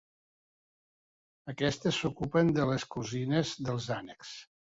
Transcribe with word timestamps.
Aquestes 1.53 1.99
s'ocupen 1.99 2.51
de 2.57 2.67
les 2.71 2.87
cosines 2.97 3.55
dels 3.69 3.89
ànecs. 4.01 4.35